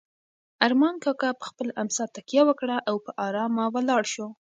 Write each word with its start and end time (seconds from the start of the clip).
ارمان 0.65 0.95
کاکا 1.03 1.29
په 1.39 1.45
خپله 1.49 1.71
امسا 1.81 2.03
تکیه 2.15 2.43
وکړه 2.45 2.77
او 2.89 2.95
په 3.05 3.11
ارامه 3.27 3.63
ولاړ 3.75 4.03
شو. 4.13 4.27